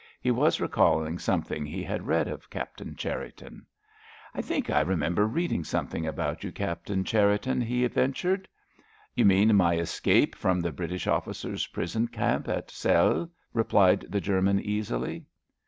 He 0.19 0.31
was 0.31 0.59
recalling 0.59 1.19
something 1.19 1.63
he 1.63 1.83
had 1.83 2.07
read 2.07 2.27
of 2.27 2.49
Captain 2.49 2.95
Cherriton. 2.95 3.67
"I 4.33 4.41
think 4.41 4.67
I 4.71 4.81
remember 4.81 5.27
reading 5.27 5.63
something 5.63 6.07
about 6.07 6.43
you, 6.43 6.51
Captain 6.51 7.03
Cherriton," 7.03 7.61
he 7.61 7.85
ventured. 7.85 8.47
"You 9.13 9.25
mean 9.25 9.55
my 9.55 9.75
escape 9.77 10.33
from 10.33 10.59
the 10.59 10.71
British 10.71 11.05
officers' 11.05 11.67
prison 11.67 12.07
camp 12.07 12.47
at 12.47 12.71
Celle," 12.71 13.29
replied 13.53 14.07
the 14.09 14.21
German, 14.21 14.59
easily. 14.59 15.23